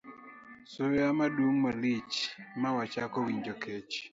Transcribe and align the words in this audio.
Suya 0.71 1.07
madum 1.19 1.55
malich 1.63 2.15
ma 2.61 2.69
wachako 2.77 3.17
winjo 3.27 3.53
kech 3.61 3.91